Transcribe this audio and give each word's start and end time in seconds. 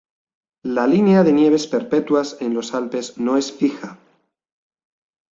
La 0.77 0.87
línea 0.87 1.23
de 1.23 1.31
nieves 1.31 1.67
perpetuas 1.67 2.37
en 2.41 2.55
los 2.55 2.73
Alpes 2.73 3.19
no 3.19 3.37
es 3.37 3.51
fija. 3.51 3.99